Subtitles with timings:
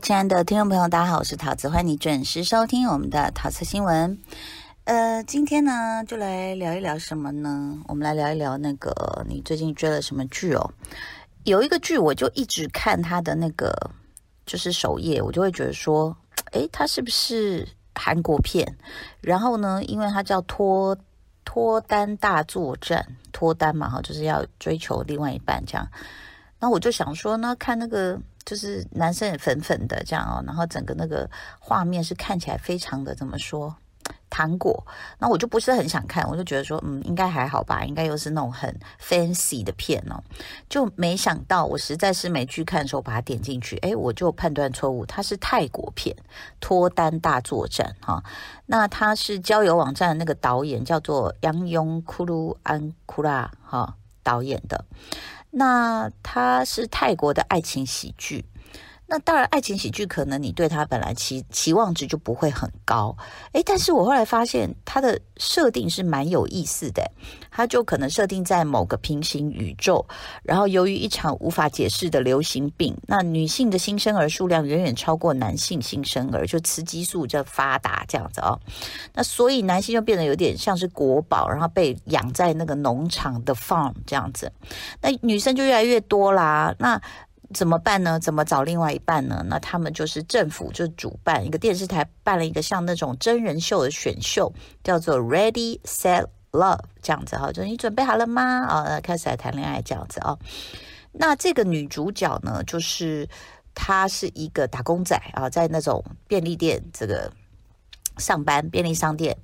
[0.00, 4.18] 亲爱的听众朋友，大家好，我是桃子，欢迎你准时收听我们的陶色新闻。
[4.84, 7.78] 呃，今天呢，就来聊一聊什么呢？
[7.88, 10.70] 我们来聊一聊那个你最近追了什么剧哦？
[11.44, 13.74] 有一个剧，我就一直看它的那个
[14.44, 16.14] 就是首页，我就会觉得说，
[16.52, 18.70] 诶，它是不是韩国片？
[19.22, 20.94] 然后呢，因为它叫脱
[21.42, 25.88] 脱单大作战，脱单嘛，哈，就是要追求另外一半这样。
[26.60, 28.20] 那我就想说呢，看那个。
[28.46, 31.28] 就是男生也粉粉的这样哦，然后整个那个
[31.58, 33.76] 画面是看起来非常的怎么说
[34.30, 34.86] 糖果，
[35.18, 40.22] 那我就不是很想看，我就觉得说嗯，应该还好吧，应该又是那种很 fancy 的片哦，
[40.68, 46.14] 就没想到我实在是没去看的时候把它点进去，诶，我就判断错误，它是泰国片
[46.60, 48.22] 脱单大作战哈、
[48.66, 54.84] 那他是交友网站的那个导演叫做杨庸库鲁安库拉哈导演的。
[55.58, 58.44] 那它是泰国的爱情喜剧。
[59.08, 63.16] 那当然，爱情喜剧可能你对它本来期期望值就不会很高，
[63.52, 67.08] 诶，但是我后来发现它的设定是蛮有意思的，
[67.50, 70.04] 它就可能设定在某个平行宇宙，
[70.42, 78.58] 然后由于一场无法解释的流行病，那女性的新生儿数量远远超过男性新生儿，就雌激素就发达这样子哦，
[79.14, 84.50] 那所以男性就变得有点像是国宝，然后被养在那个农场的 farm 这样子，
[85.00, 87.00] 那女生就越来越多啦，那。
[87.54, 88.18] 怎么办呢？
[88.18, 89.44] 怎么找另外一半呢？
[89.48, 94.52] 那他们就是政府就主办一个电视台办了一个像那种真人秀的选秀，
[94.82, 98.64] 叫做 Ready Set Love 这样子哈，就是你准备好了吗？
[98.66, 100.36] 啊，开始来谈恋爱这样子啊。
[101.12, 103.28] 那这个女主角呢，就是
[103.76, 107.32] 她是一个打工仔啊，在那种便利店这个
[108.18, 109.36] 上班，便利商店。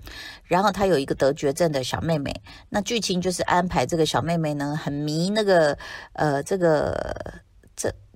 [0.42, 2.34] 然后她有一个得绝症的小妹妹。
[2.68, 5.78] 那剧情就是安排这个小妹妹呢，很迷那个
[6.14, 7.32] 呃这个。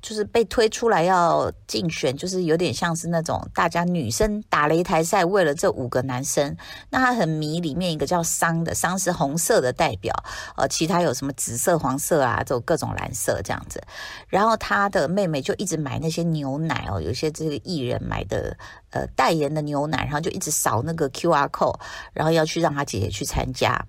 [0.06, 6.56] 就是被推出来要竞选，就是有点像是那种大家女生打擂台赛，为了这五个男生，
[6.90, 10.14] 那他很迷里面一个叫桑的，桑是红色的代表，
[10.56, 13.82] 呃，其他有什么紫色、黄色啊，这种各种蓝色这样子。
[14.28, 18.56] 然后他的妹妹就一直买那些牛奶哦，有些这个艺人买的
[18.90, 21.80] 呃代言的牛奶，然后就一直扫那个 QR code，
[22.12, 23.84] 然后要去让他姐姐去参加。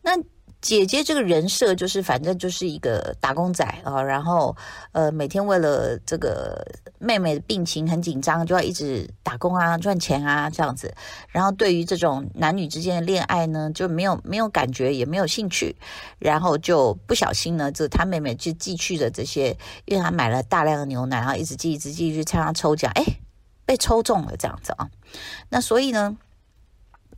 [0.00, 0.12] 那
[0.60, 4.56] 姐姐这个人设就是，反正就是一个打工仔啊，然后
[4.90, 6.60] 呃，每天为了这个
[6.98, 10.92] 妹妹的病情很紧张，就要一直打工啊，赚钱啊这样子。
[11.28, 15.76] 然后对于这种男女之间的恋爱呢，就没有没有感觉，也没有兴趣。
[16.18, 23.04] 然后就不小心呢，就他妹妹就寄去的这些，因为他买了大量的牛奶，然后一直寄，一直寄去参加抽奖，哎，
[23.64, 24.90] 被抽中了这样子啊。
[25.50, 26.16] 那所以呢，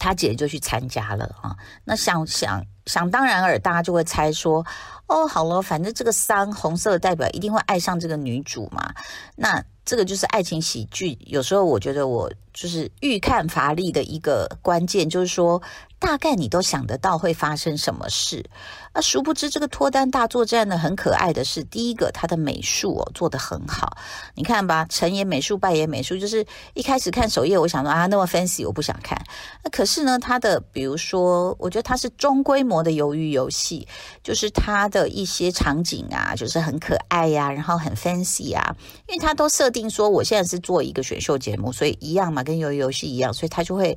[0.00, 1.54] 他姐就去参加了啊。
[1.84, 2.66] 那想想。
[2.86, 4.66] 想当然尔，大家就会猜说，
[5.06, 8.92] 哦，好了，反正这个三红色的代表一定会爱上这个女主嘛。
[9.36, 15.62] 那这个就是爱情喜剧，有时候我觉得我就是预看乏力的一个关键，就是说。
[16.00, 18.42] 大概你都想得到会发生什么事，
[18.92, 23.96] 那，殊不知这个脱单大作战呢，很可爱的是，第一个它的美术哦做得很好，
[24.34, 29.16] 你看吧，成也美术，败也美术，就是一开始看首页，我想说啊，那么 fancy 我不想看，
[29.62, 33.86] 那可是呢，它的比如说，我觉得它是中规模的鱿鱼游戏，
[34.24, 38.74] 就是它的一些场景啊，就是很可爱呀，然后很 fancy 啊，
[39.06, 43.96] 因为它都设定说我现在是做一个选秀节目，所以一样嘛，跟鱿鱼游戏一样，所以它就会。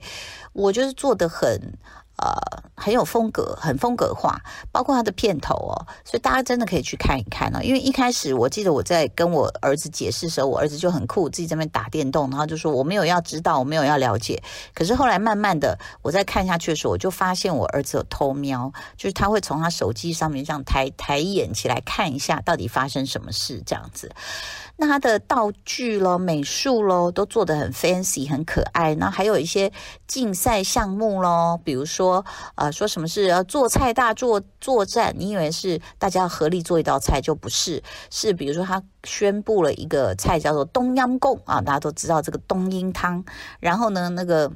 [0.56, 1.60] 我就是做得很，
[2.18, 2.32] 呃，
[2.76, 4.40] 很有风格，很风格化，
[4.72, 5.74] 包括他的片头哦，
[6.06, 7.60] 所以大家真的可以去看一看哦。
[7.62, 14.42] 因为一开始我记得我在跟我儿子解释的时候，我儿子就很酷，自己在那边打电动，然后就说我没有要知道，我没有要了解。
[14.76, 24.12] 可是后来慢慢的，我在看下去的时候，我就发现我儿子有偷瞄，就是他会从他手机上面这样抬抬眼起来看一下，到底发生什么事这样子。
[24.76, 28.96] 那他的道具咯，美术咯，都做得很 fancy，很可爱。
[28.96, 29.72] 那还有一些
[30.08, 32.26] 竞赛项目咯，比如说，说
[32.56, 35.16] 啊，说什么是要做菜大作作战？
[35.18, 37.82] 你以为是大家要合力做一道菜，就不是。
[38.10, 43.24] 是比如说，他宣布了一个菜叫做冬阴功啊，大家都知道这个冬阴汤。
[43.62, 44.52] 然后呢，那个。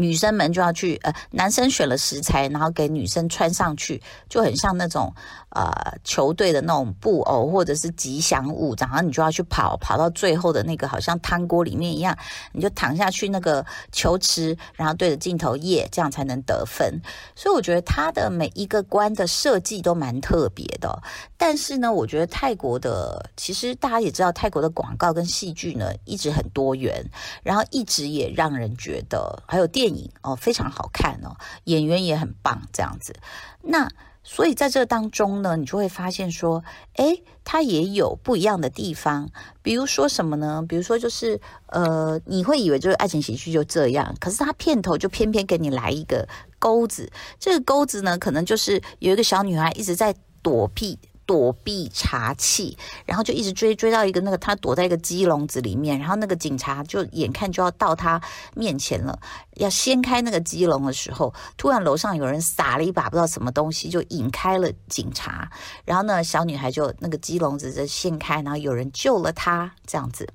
[0.00, 5.12] 女生们就要去，呃，男生选了食材，然后给女生穿上去，就很像那种
[5.50, 5.72] 呃
[6.04, 12.16] 球队的那种布偶或者是吉祥物，然后你就要去跑，跑到最后的那个好像汤锅里面一样，
[12.52, 17.02] 你就躺下去那个球池，然后对着镜头耶，这样才能得分。
[17.34, 20.96] 所以我觉得它的每一个关的设计都蛮特别的。
[21.36, 27.04] 但是呢，我觉得泰国的其实大家也知道，泰国的广告跟戏剧呢一直很多元，
[27.42, 33.14] 然后一直也让人觉得还有电电影哦非常好看哦，演员也很棒这样子。
[33.62, 33.88] 那
[34.22, 36.62] 所以在这当中呢，你就会发现说，
[36.96, 39.30] 诶，它也有不一样的地方。
[39.62, 40.62] 比如说什么呢？
[40.68, 47.10] 比如说就是，呃，你会以为就是爱情喜剧就这样，可是它片头就偏偏给你来一个钩子。
[47.40, 50.98] 这个钩子呢，可能就是有一个小女孩一直在躲避。
[51.28, 58.18] 躲避查气，然后就一直追追到一个那个他躲在一个鸡笼子里面，然后那个警察就眼看就要到他
[58.54, 59.20] 面前了，
[59.56, 65.50] 要掀开那个鸡笼的时候，突然楼上有人撒了一把不知道什么东西，就引开了警察，
[65.84, 70.26] 然后呢，小女孩就那个鸡笼子就掀开，然后有人救了她，这样子，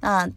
[0.00, 0.28] 那。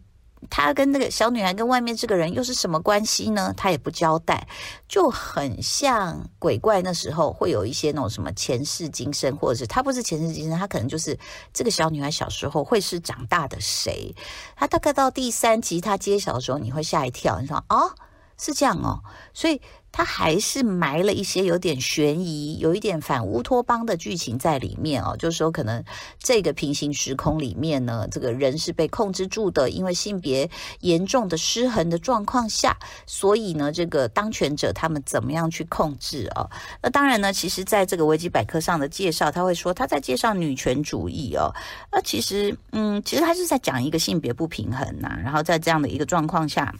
[0.50, 3.52] 他跟那个小女孩跟外面这个人又是什么关系呢？
[3.56, 4.46] 他也不交代，
[4.88, 11.18] 就很像鬼怪那时候会有一些那种什么前世今生，或者是他不是前世今生，他可能就是
[11.52, 14.14] 这个小女孩小时候会是长大的谁？
[14.54, 17.90] 他大概到第三集他揭晓的时候，你会吓一跳，你说哦，
[18.38, 19.02] 是这样哦，
[19.34, 19.60] 所以。
[19.96, 25.82] 他还是埋了一些有点悬疑、有一点反乌托邦的剧情在里面哦，就是说可能
[26.18, 30.50] 这个平行时空里面呢，这个人是被控制住的，因为性别
[30.80, 32.76] 严重的失衡的状况下，
[33.06, 36.46] 所以呢，这个当权者他们怎么样去控制哦？
[36.82, 41.50] 那当然呢，其实在这个维基百科上的介绍，他会说他在介绍女权主义哦，
[41.90, 46.74] 那其实嗯，其实他是在讲一个性别不平衡呐、然后在这样的一个状况下。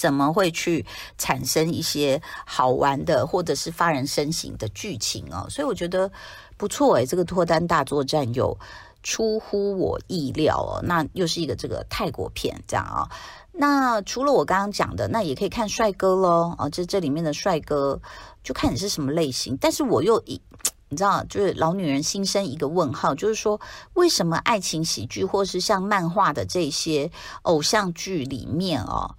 [0.00, 0.86] 怎么会去
[1.18, 5.46] 产生一些好玩的或者是发人深省的剧情哦？
[5.50, 6.10] 所以我觉得
[6.56, 8.58] 不错诶，这个脱单大作战有
[9.02, 10.80] 出乎我意料哦。
[10.82, 13.10] 那又是一个这个泰国片这样啊、哦。
[13.52, 16.66] 那除了我刚刚讲的，那也可以看帅哥喽啊。
[16.70, 18.00] 这这里面的帅哥
[18.42, 19.54] 就看你是什么类型。
[19.60, 20.40] 但是我又一
[20.88, 23.60] 你知道，就是老女人心生一个问号，就是说
[23.92, 27.10] 为什么爱情喜剧或是像漫画的这些
[27.42, 29.14] 偶像剧里面哦？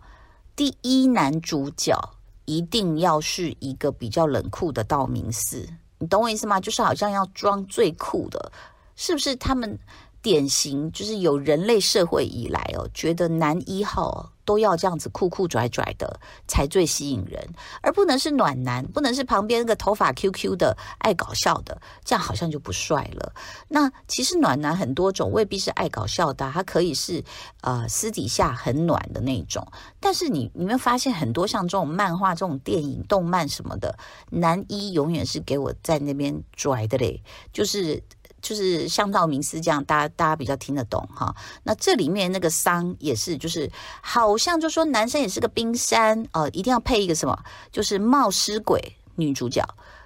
[0.61, 1.99] 第一男主角
[2.45, 5.67] 一定要是一个比较冷酷的道明寺，
[5.97, 6.59] 你懂我意思吗？
[6.59, 8.51] 就是好像要装最酷的，
[8.95, 9.35] 是不是？
[9.37, 9.75] 他们
[10.21, 14.31] 典型就是有人类社会以来哦，觉得男一号。
[14.45, 17.41] 都要这样子酷酷拽拽的才最吸引人，
[17.81, 23.33] 而不能是暖男，不能是旁边那个头发 QQ 的爱搞笑的，这样好像就不帅了。
[23.69, 27.23] 那其实暖男很多种，未必是爱搞笑的，他可以是
[27.61, 29.65] 呃私底下很暖的那种。
[29.99, 33.97] 但是你你没有发现很多像这种漫画、这种电影、动漫什么的，
[34.29, 37.21] 男一永远是给我在那边拽的嘞，
[37.53, 38.01] 就是。
[38.41, 41.35] 就是像道明寺这样，大家大家比较听得懂哈。
[41.63, 43.71] 那这里面那个桑也是，就是
[44.01, 47.37] 好像就说男生也是个冰山呃，一定要配一个什么，
[47.71, 49.63] 就是冒失鬼女主角。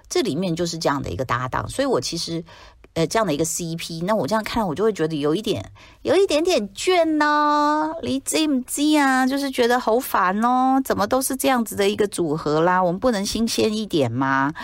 [0.08, 2.44] 这里面就是这样的一个搭档，所以我其实。
[2.96, 5.70] 呃，这样的一个 CP，那我这样看，我就会觉得有一点，
[6.00, 7.92] 有一点点倦呢。
[8.02, 9.26] 你知不知啊？
[9.26, 12.82] 就是觉得好烦哦，怎么都是这样子的一个组合啦？
[12.82, 14.54] 我们不能新鲜一点吗？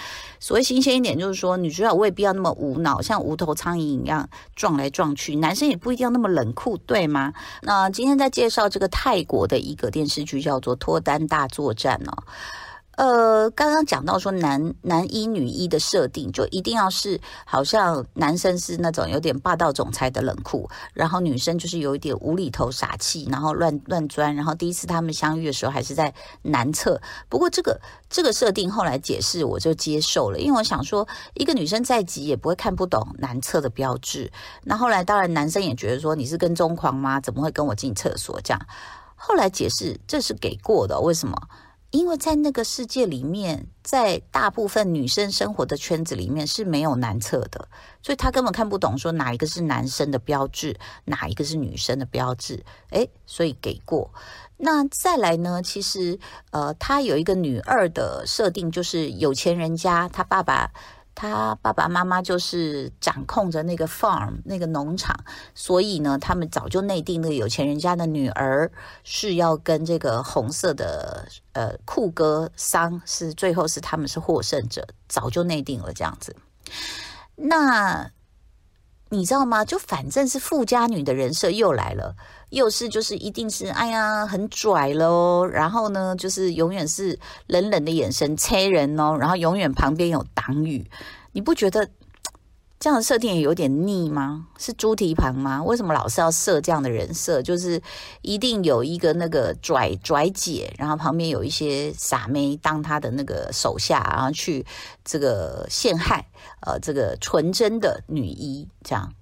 [0.41, 4.27] 所谓新鲜一点，就是说女主角未必要那么无脑，像无头苍蝇一样
[4.57, 7.35] 撞来撞去；男生也不一定要那么冷酷，对吗？
[7.61, 12.25] 那今天在介绍这个泰国的一个电视剧，叫做《脱单大作战》哦。
[12.97, 26.13] 呃，刚刚讲到说男男一女一的设定，就一定要是好像男生是那种有点霸道总裁的冷酷，然后女生就是有一点无厘头傻气，然后乱乱钻，然后第一次他们相遇的时候还是在
[26.43, 27.01] 男厕。
[27.31, 27.81] 不过这个
[28.11, 34.31] 这个设定后来解释我就接受了，因为我想说一个女生再急也不会看不懂男厕的标志。
[34.65, 37.19] 那后来当然男生也觉得说你是跟踪狂吗？
[37.19, 38.61] 怎么会跟我进厕所这样？
[39.17, 41.35] 后来解释这是给过的，为什么？
[41.93, 47.69] 因为在那个世界里面，在大部分女生生活的圈子里面是没有男厕的，
[48.03, 52.65] 所以他根本看不懂说哪一个是男生的标志，哪一个是女生的标志。
[52.91, 54.11] 诶，所以给过。
[54.57, 55.61] 那再来呢？
[55.63, 56.19] 其实，
[56.51, 60.73] 呃，他有一个女二的设定，就是有钱人家，他爸爸。
[61.15, 65.15] 他爸爸妈妈就是掌控着那个 farm 那个农场，
[65.55, 68.71] 所以呢，他们早就内定那个有钱人家的女儿
[69.05, 76.35] 是要跟这个红色的呃酷哥桑是最后是他们是获胜者，早就内定了这样子。
[77.37, 78.11] 那
[79.13, 79.63] 你知道吗？
[79.63, 82.17] 就反正是富家女的人设又来了，
[82.49, 90.91] 又是就是一定是哎呀很拽喽，然后呢就是永远是冷冷的眼神催人哦，然后永远旁边有挡雨，
[91.33, 91.87] 你不觉得
[92.83, 94.49] 这样的设定也有点腻吗？
[94.59, 95.63] 是猪蹄旁吗？
[95.63, 97.41] 为什么老是要设这样的人设？
[97.41, 97.81] 就是
[98.23, 104.67] 一定有一个那个拽拽姐，然后旁边有一些傻妹当他的那个手下，然后去
[105.05, 106.27] 这个陷害。
[106.63, 109.15] 呃，这个纯真的女一这样，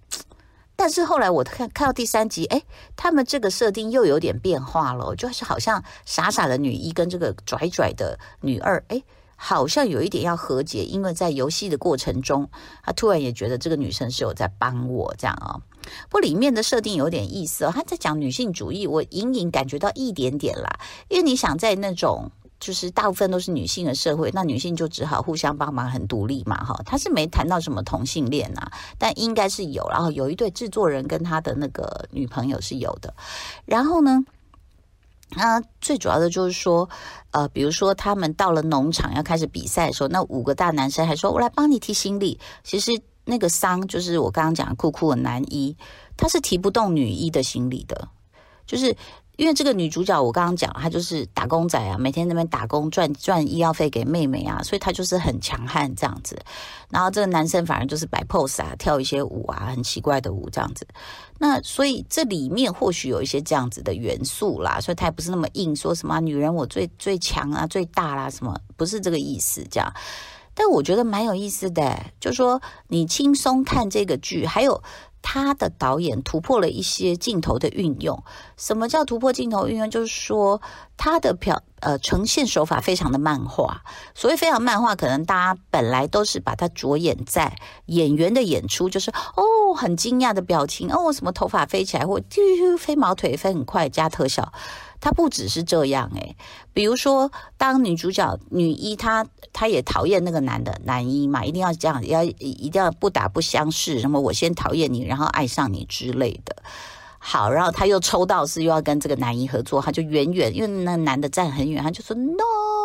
[0.74, 2.64] 但是后来我看看到第三集，诶，
[2.96, 9.04] 他们这个设定又有点变化了，就是好像傻傻的女一跟这个拽拽的女二，诶，
[9.42, 12.46] 好像有一点要和解，因为在游戏的过程中，
[12.84, 15.62] 他突然也觉得这个女生是有在帮我这样啊、哦。
[16.10, 20.78] 不，里面的设定有点意思哦，他在讲女性主义，我隐隐感觉到一点点啦，
[21.08, 22.30] 因为你想在那种。
[22.60, 26.78] 就是大部分都是女性的社会，那女性就只好互相帮忙，很独立嘛，哈。
[26.84, 29.88] 他是没谈到什么同性恋啊，但应该是有。
[29.88, 33.14] 然后有一对制作人跟他的那个女朋友是有的。
[33.64, 34.22] 然后呢，
[35.36, 36.88] 那最主要的就是说，
[37.30, 42.92] 呃，比如说他们到了农场要开始比赛的时候，那五个大男生还说：“我来帮你提行李。”其实
[43.24, 45.76] 那个桑就是我刚刚讲的酷酷的男一，
[46.16, 48.08] 他是提不动女一的行李的，
[48.66, 48.96] 就是。
[49.40, 56.38] 因为这个女主角，我刚刚讲，她就是打工仔啊，每天那边打工赚赚医药费给妹妹啊，所以她就是很强悍这样子。
[56.90, 60.86] 然后这个男生反而就是摆 pose 啊，跳一些舞啊，很奇怪的舞这样子。
[61.38, 69.90] 那所以这里面或许有一些这样子的元素啦，所以她也不是那么硬，说什么、女人我最最强啊，最大啦什么，不是这个意思这样。
[70.62, 74.82] 但我觉得蛮有意思的，就说你轻松看这个剧，还有。
[75.22, 78.24] 他的导演突破了一些镜头的运用。
[78.56, 79.90] 什么叫突破镜头运用？
[79.90, 80.62] 就是说
[80.96, 83.82] 他的表呃呈现手法非常的漫画。
[84.14, 94.50] 所谓非常漫画，可能大家本来都是把它着眼在演员的演出，就是哦很惊讶的表情，哦什么头发飞起来，或啾飞毛腿飞很快加特效。
[95.00, 96.36] 他不只是这样诶，
[96.74, 106.54] 比如说，当女主角女一，她她也讨厌那个男的男一嘛，一定要这样，要一定要不打不相识，什么我先讨厌你，然后爱上你之类的。
[107.18, 112.79] 好，然后他又抽到是又要跟这个男一合作，他就远远，因为那男的站很远，他就说 no。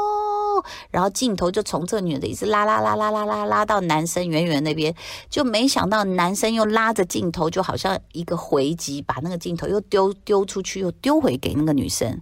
[0.91, 4.93] 然后镜头就从这女的一直拉拉拉拉拉拉拉到男生远远那边，
[5.29, 12.21] 就没想到男生又拉着镜头，就好像一个回击，把那个镜头又丢丢出去，又丢回给那个女生。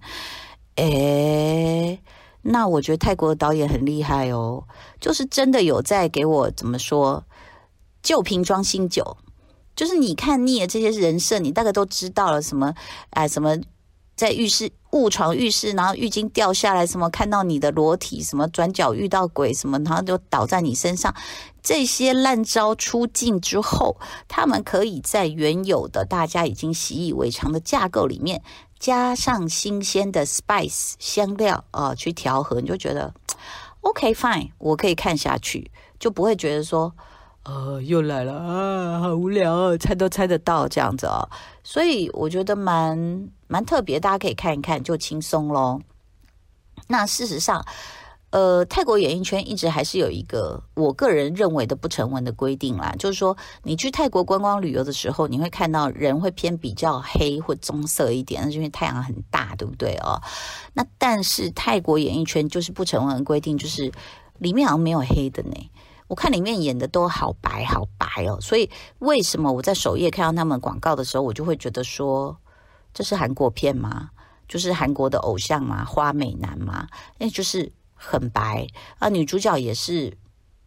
[0.76, 2.00] 诶，
[2.42, 4.64] 那我觉得泰国的导演很厉害哦，
[5.00, 7.24] 就是真的有在给我怎么说，
[8.02, 9.18] 旧瓶装新酒，
[9.76, 12.74] 就是你看腻了这些人设，你大概都知道了什么，
[13.12, 13.58] 哎，什么。
[14.16, 21.14] 在浴室误闯浴室，然后浴巾掉下来，什么看到你的裸体，什么转角遇到鬼，什么然后就倒在你身上，
[21.62, 28.44] 这些烂招出尽之后，他们可以在原有的大家已经习以为常的架构里面，
[28.78, 33.14] 加上新鲜的 spice 香料啊、去调和，你就觉得
[33.82, 36.94] OK fine，我可以看下去，就不会觉得说。
[37.44, 41.28] 呃，又来了啊，好无聊哦，猜都猜得到这样子哦，
[41.62, 45.82] 所以我觉得蛮蛮特别，大家可以看一看，就轻松咯。
[46.88, 47.66] 那事实上，
[48.30, 60.22] 呃，泰国演艺圈一直还是有一个我个人认为的不成文的规定啦，就是说你去泰国观光旅游的时候，你会看到人会偏比较黑或棕色一点，那是因为太阳很大，对不对哦？
[60.74, 63.92] 那但是泰国演艺圈就是不成文的规定，就是
[64.40, 65.52] 里面好像没有黑的呢。
[66.08, 68.70] 我看里面演的都好白好白哦，所以
[69.00, 72.38] 为什么我在首页看到他们广告的时候，我就会觉得说，
[72.94, 74.10] 这是韩国片吗？
[74.48, 75.86] 就是韩国的偶像吗？
[75.86, 76.88] 花美男吗？
[77.18, 78.68] 那就是很白
[79.00, 80.16] 啊，女主角也是，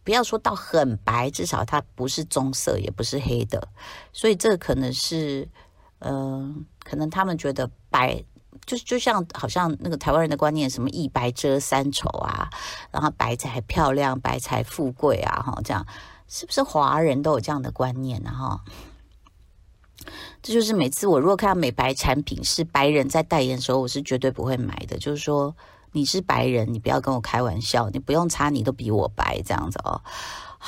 [0.03, 3.67] 不要说到很白，至少她不是棕色，也不是黑的，
[4.11, 5.47] 所以这可能是，
[5.99, 8.23] 嗯、可能他们觉得白。
[8.65, 12.49] 就就像好像那个台湾人的观念，什么一白遮三丑啊，
[12.91, 15.85] 然后白才漂亮，白才富贵啊，哈，这样
[16.27, 18.31] 是不是华人都有这样的观念呢？
[18.31, 18.61] 哈，
[20.41, 24.97] 这就是每次我如果看到美白产品是白人在代言的时候，我是绝对不会买的。
[24.97, 25.55] 就是说
[25.91, 30.01] 你是白人，你不要跟我开玩笑，你不用擦，你都比我白这样子哦。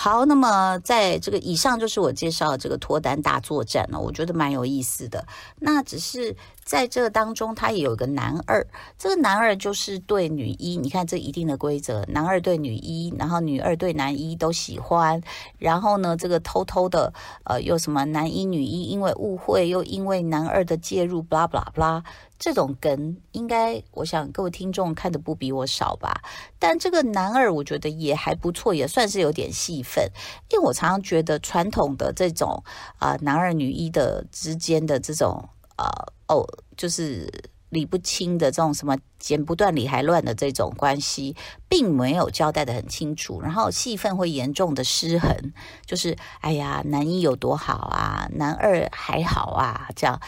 [0.01, 5.27] 好，那么在这个以上就是我介绍的这个脱单大作战了，我觉得蛮有意思的。
[5.57, 8.65] 那只是在这个当中，他也有一个男二，
[8.97, 15.21] 这个男二就是对女一，你看这一定的规则，男二对女一，然后女二对男一都喜欢，
[15.57, 17.13] 然后呢，这个偷偷的
[17.43, 22.01] 呃，又什么男一女一因为误会，又因为男二的介入，blah blah blah。
[22.39, 26.21] 这种梗应该，我想各位听众看的不比我少吧？
[26.57, 30.09] 但这个男二我觉得也还不错，也算是有点戏份。
[30.49, 32.63] 因为我常常觉得传统的这种
[32.97, 35.85] 啊、男二女一的之间的这种、呃、
[36.29, 37.29] 哦，就是
[37.67, 41.35] 理不清的这种什么剪不断理还乱的这种关系，
[41.67, 45.51] 并没有交代得很清楚，然后戏份会严重的失衡，
[45.85, 50.21] 就是哎呀男一有多好啊，男二还好啊，这样。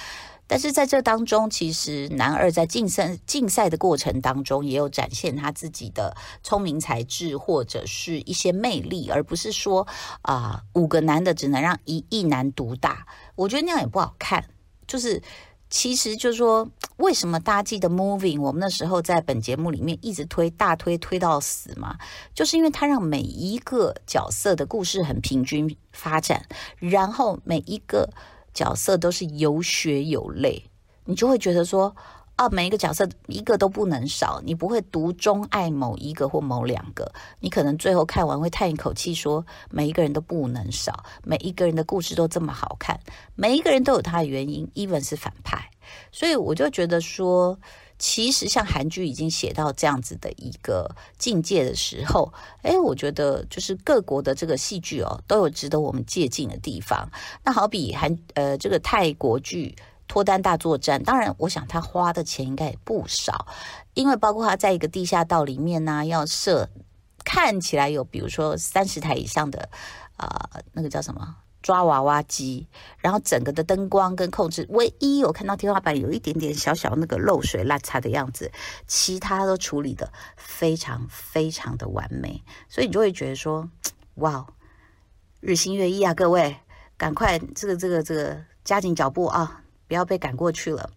[0.52, 9.88] 但是在这当中，其实男二在竞赛竞赛的过程当中，也有展现他自己的聪明才智或者是一些魅力，而不是说
[10.24, 14.44] 啊、五个男的只能让一一男独大，我觉得那样也不好看。
[14.86, 15.24] 就是
[15.70, 18.42] 其实就是说，为什么大家记得 Moving？
[18.42, 21.98] 我们那时候在本节目里面一直推大推推到死嘛，
[22.36, 26.46] 就是因为他让每一个角色的故事很平均发展，
[26.78, 28.10] 然后每一个
[28.54, 30.64] 角色都是有血有泪，
[31.06, 31.96] 你就会觉得说。
[32.38, 43.00] 啊，每一个角色一个都不能少，你不会独钟爱某一个或某两个，你可能最后看完会叹一口气，说每一个人都不能少，每一个人的故事都这么好看，
[43.36, 45.61] 每一个人都有他的原因，even 是反派，
[46.12, 47.60] 所以我就觉得说，
[47.98, 57.10] 其实像韩剧已经写到这样子的一个境界的时候，哎，我觉得就是各国的这个戏剧哦，都有值得我们借鉴的地方。
[57.44, 59.76] 那好比韩呃这个泰国剧。
[60.08, 63.48] 脱单大作战，当然，我想他花的钱应该也不少，
[63.94, 66.70] 因为包括他在一个地下道里面呢、要设
[67.24, 69.70] 看起来有，比如说三十台以上的
[70.18, 72.68] 啊、那个叫什么抓娃娃机，
[73.00, 78.52] 然后整个的灯光跟控制，唯一我看到天花板有一点点小小那个漏水落差的样子，
[78.88, 83.70] 其他都处理的非常非常的完美，所以你就会觉得说，
[84.16, 84.46] 哇，
[85.40, 86.58] 日新月异啊，各位，
[86.98, 89.64] 赶快这个这个这个加紧脚步啊！
[89.92, 90.90] 不要被赶过去了。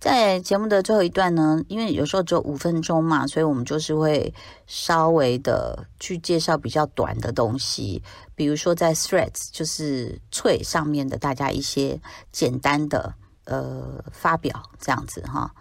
[0.00, 4.32] 在节目的最后一段呢，因为有时候只有五分钟嘛，所以我们就是会
[4.66, 8.02] 稍微的去介绍比较短的东西，
[8.34, 12.00] 比如说在 Threads 就是脆上面的大家一些
[12.32, 13.12] 简单的
[13.44, 15.52] 呃发表这样子哈。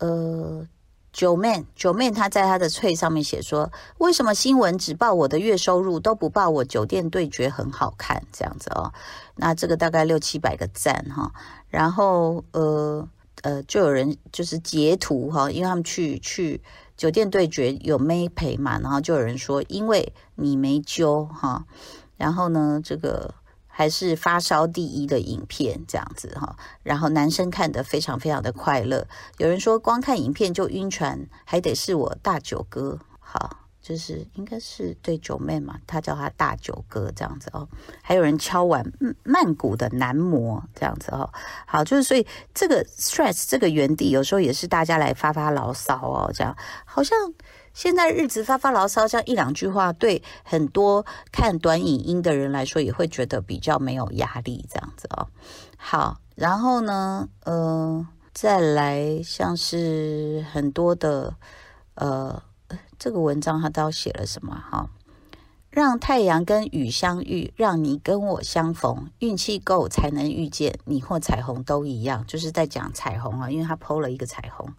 [0.00, 0.68] 呃，
[1.14, 8.92] 九妹九妹她在她的脆上面写说，为什么新闻只报我的月收入，都不报我酒店对决很好看这样子哦？
[9.36, 11.32] 那这个大概六七百个赞哈。
[11.68, 13.08] 然后呃
[13.42, 16.62] 呃，就有人就是截图哈，因为他们去去
[16.96, 21.66] 酒店对决有妹陪嘛，然后就有人说，因为你没揪哈，
[22.16, 23.34] 然后呢，这个
[23.66, 29.06] 还是发烧第一的影片这样子哈，然后男生看得非常非常的快乐，
[29.38, 33.63] 有人说光看影片就晕船，还得是我大九哥好。
[33.84, 37.68] 就是应该是对九妹嘛，他叫他大九哥这样子哦。
[38.00, 38.82] 还有人敲碗
[39.22, 41.30] 曼谷的男模这样子哦。
[41.66, 46.30] 好，就是所以这个 stress 这个原地有时候也是大家来发发牢骚哦。
[46.32, 46.56] 这样
[46.86, 47.14] 好像
[47.74, 55.28] 现在日子发发牢骚，这样一两句话，对很多看短影音的人来说也会觉得比较没有压力这样子哦。
[55.76, 61.36] 好，然后呢，呃，再来像是很多的
[61.96, 62.42] 呃。
[63.04, 64.64] 这个文章他都写了什么？
[64.70, 64.88] 哈，
[65.68, 74.72] 让太阳跟雨相遇，让你跟我相逢，运气够才能遇见你或彩虹都一样，就是在讲彩虹啊，因为他 PO 了一个彩虹，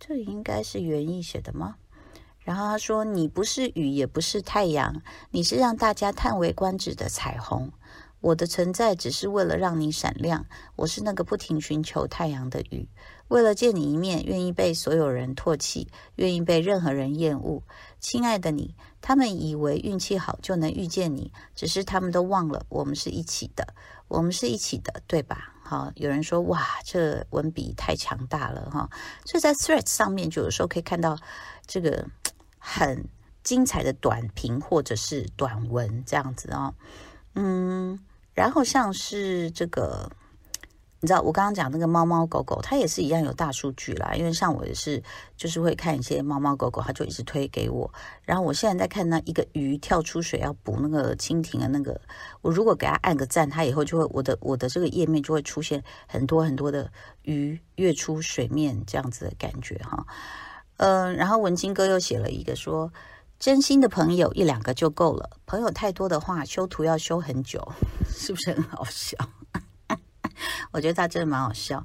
[0.00, 1.76] 这应该是原意写的吗？
[2.40, 7.70] 然后他说：“你不是雨，也不是太阳，你是让大家叹为观止的彩虹。
[8.26, 12.88] 我的存在只是为了让你闪亮，我是那个不停寻求太阳的雨。”
[13.28, 15.86] 为了见你一面，愿意被所有人唾弃，
[16.16, 17.62] 愿意被任何人厌恶。
[18.00, 23.74] 亲爱的你，他们以为运气好就能遇见你，只是他们都忘了我们是一起的，
[24.08, 25.54] 我们是一起的，对吧？
[25.62, 28.90] 好，有人说哇，这文笔太强大了哈。
[29.24, 31.16] 所以在 Threads 上面，就有时候可以看到
[31.64, 32.08] 这个
[32.58, 33.08] 很
[33.44, 36.74] 精彩的短评或者是短文这样子哦。
[37.38, 37.98] 嗯，
[38.36, 40.08] 然后像是这个。
[41.00, 44.14] 你知道我刚刚讲那个猫猫狗狗，它也是一样有大数据啦。
[44.14, 45.00] 因为像我也是，
[45.36, 47.88] 就是会看一些猫猫狗狗，它就一直推给我。
[48.22, 52.00] 然后我现在在看那一个鱼跳出水要捕那个蜻蜓的那个，
[52.40, 56.90] 我如果给它按个赞，它以后就会我的我的这个页面就会出现很多很多的
[57.22, 60.04] 鱼跃出水面这样子的感觉哈。
[60.78, 62.90] 嗯、然后文青哥又写了一个说，
[63.38, 67.60] 真心的朋友一两个就够了，朋友太多的话修图要修很久，
[68.08, 69.16] 是不是很好笑？
[70.72, 71.84] 我觉得他真的蛮好笑，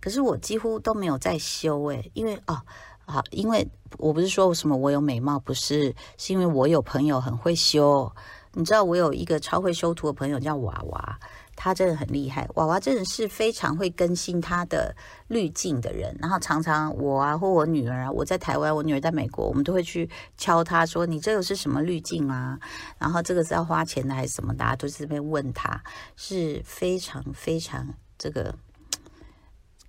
[0.00, 2.60] 可是我几乎都没有在修诶，因为哦，
[3.04, 8.12] 好，因为我不是说什么我有美貌，不是，是因为我有朋友很会修。
[8.54, 11.18] 你知道我有一个超会修图的朋友叫娃娃，
[11.64, 12.44] 他真的很厉害。
[12.56, 14.92] 娃娃真的是非常会更新他的
[15.28, 22.58] 滤镜的人，然后常常我啊或我女儿啊，我在台湾，我女儿在美国，我们都会去敲他说，你这个是什么滤镜啊？
[22.98, 24.52] 然后这个是要花钱的还是什么？
[24.52, 25.80] 大家都是在问他，
[26.16, 27.94] 是非常非常。
[28.18, 28.52] 这个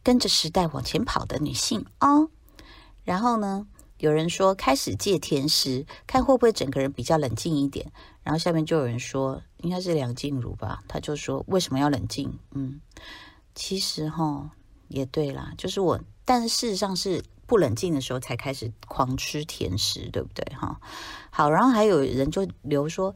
[0.03, 2.29] 跟着时代往前跑的女性哦，
[3.03, 3.65] 然后呢，
[4.03, 7.89] 有人说开始戒甜食，看会不会整个人比较冷静一点。
[8.21, 12.37] 然后下面就有人说，应该是梁静茹吧，他就说为什么要冷静？
[12.51, 12.81] 嗯，
[13.55, 14.51] 其实哈、
[14.89, 20.43] 也对啦，就是我，但是事实上是不冷静的时候才开始狂吃甜食，对不对？
[20.53, 20.81] 哈，
[21.29, 23.15] 好，然后还有人就留说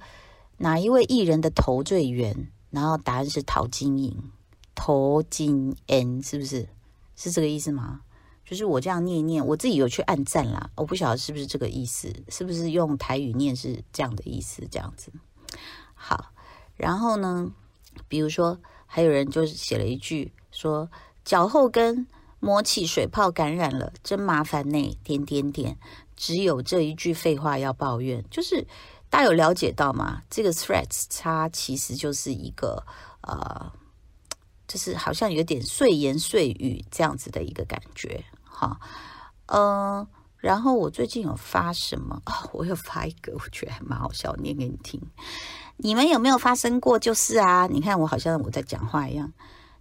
[0.56, 2.50] 哪一位艺人的头最圆？
[2.70, 4.32] 然后答案是陶晶莹。
[4.74, 6.70] 头巾 N 是不是？
[7.18, 8.04] 是这个意思吗？
[8.50, 14.66] 就是我这样念一念，我自己有去按赞啦，我不晓得是不是这个意思，是不是用台语念是这样的意思？
[14.72, 15.12] 这样子。
[15.94, 16.32] 好，
[16.78, 17.52] 然后呢，
[18.08, 20.90] 比如说还有人就是写了一句说
[21.26, 22.08] 脚后跟
[22.40, 24.98] 磨起水泡感染了，真麻烦呢。
[25.04, 25.78] 点点点，
[26.16, 28.66] 只有这一句废话要抱怨，就是
[29.10, 30.22] 大家有了解到吗？
[30.30, 32.82] 这个 threats 它其实就是一个
[33.24, 33.74] 呃，
[34.70, 38.24] 就是好像有点碎言碎语这样子的一个感觉。
[38.60, 38.80] 好，
[39.46, 42.34] 嗯、呃，然后我最近有发什么、哦？
[42.54, 45.00] 我有发一个，我觉得还蛮好笑，念给你听。
[45.78, 46.98] 你们有没有发生过？
[46.98, 49.32] 就是啊，你看我好像我在讲话一样。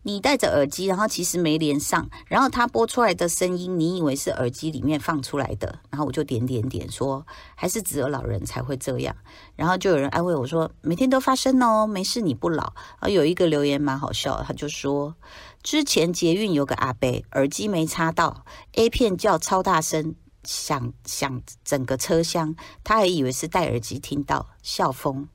[0.06, 9.16] 你戴着耳机，然后其实没连上，然后它播出来的声音，你以为是耳机里面放出来的，然后我就点点点说，还是只有老人才会这样。
[9.56, 12.72] 然后就有人安慰我说，每天都发生哦，没事，你不老。
[13.00, 15.16] 啊，有一个留言蛮好笑，他就说，
[15.64, 20.14] 之前捷运有个阿伯耳机没插到，A 片叫超大声，
[20.44, 25.26] 响响整个车厢，他还以为是戴耳机听到，笑疯。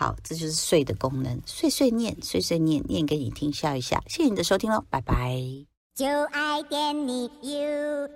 [0.00, 1.38] 好这就是碎的功能。
[1.44, 4.02] 碎碎念碎碎念念给你听笑一下。
[4.06, 5.36] 谢谢你的收听哦拜拜。
[5.94, 8.08] 就爱给你 ufo